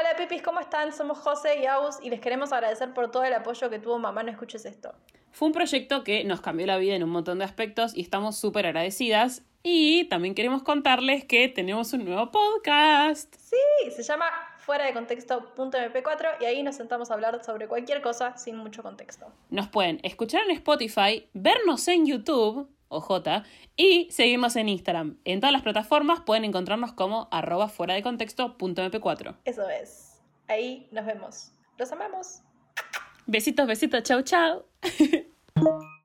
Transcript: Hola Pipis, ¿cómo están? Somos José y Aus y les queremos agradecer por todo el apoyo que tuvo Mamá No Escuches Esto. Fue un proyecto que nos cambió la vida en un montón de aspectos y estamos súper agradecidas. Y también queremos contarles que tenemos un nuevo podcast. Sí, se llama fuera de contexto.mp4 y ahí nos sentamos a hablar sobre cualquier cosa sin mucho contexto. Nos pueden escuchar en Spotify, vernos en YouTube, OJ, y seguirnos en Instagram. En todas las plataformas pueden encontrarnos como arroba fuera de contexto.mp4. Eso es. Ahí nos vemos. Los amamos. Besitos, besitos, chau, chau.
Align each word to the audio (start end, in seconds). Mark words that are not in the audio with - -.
Hola 0.00 0.16
Pipis, 0.16 0.40
¿cómo 0.40 0.60
están? 0.60 0.94
Somos 0.94 1.18
José 1.18 1.60
y 1.60 1.66
Aus 1.66 1.98
y 2.02 2.08
les 2.08 2.20
queremos 2.20 2.52
agradecer 2.52 2.94
por 2.94 3.10
todo 3.10 3.22
el 3.24 3.34
apoyo 3.34 3.68
que 3.68 3.78
tuvo 3.78 3.98
Mamá 3.98 4.22
No 4.22 4.30
Escuches 4.30 4.64
Esto. 4.64 4.94
Fue 5.30 5.48
un 5.48 5.52
proyecto 5.52 6.04
que 6.04 6.24
nos 6.24 6.40
cambió 6.40 6.66
la 6.66 6.78
vida 6.78 6.94
en 6.94 7.02
un 7.02 7.10
montón 7.10 7.38
de 7.38 7.44
aspectos 7.44 7.94
y 7.94 8.00
estamos 8.00 8.38
súper 8.38 8.64
agradecidas. 8.64 9.42
Y 9.62 10.04
también 10.04 10.34
queremos 10.34 10.62
contarles 10.62 11.26
que 11.26 11.48
tenemos 11.48 11.92
un 11.92 12.06
nuevo 12.06 12.30
podcast. 12.30 13.34
Sí, 13.34 13.90
se 13.90 14.02
llama 14.02 14.24
fuera 14.56 14.86
de 14.86 14.94
contexto.mp4 14.94 16.36
y 16.40 16.44
ahí 16.46 16.62
nos 16.62 16.76
sentamos 16.76 17.10
a 17.10 17.14
hablar 17.14 17.44
sobre 17.44 17.68
cualquier 17.68 18.00
cosa 18.00 18.38
sin 18.38 18.56
mucho 18.56 18.82
contexto. 18.82 19.26
Nos 19.50 19.68
pueden 19.68 20.00
escuchar 20.02 20.44
en 20.48 20.52
Spotify, 20.52 21.28
vernos 21.34 21.86
en 21.88 22.06
YouTube, 22.06 22.70
OJ, 22.90 23.44
y 23.76 24.10
seguirnos 24.10 24.56
en 24.56 24.68
Instagram. 24.68 25.18
En 25.24 25.40
todas 25.40 25.52
las 25.52 25.62
plataformas 25.62 26.20
pueden 26.20 26.44
encontrarnos 26.44 26.92
como 26.92 27.28
arroba 27.30 27.68
fuera 27.68 27.94
de 27.94 28.02
contexto.mp4. 28.02 29.36
Eso 29.44 29.68
es. 29.68 30.20
Ahí 30.48 30.88
nos 30.90 31.06
vemos. 31.06 31.52
Los 31.78 31.90
amamos. 31.92 32.42
Besitos, 33.26 33.66
besitos, 33.66 34.02
chau, 34.02 34.22
chau. 34.22 34.64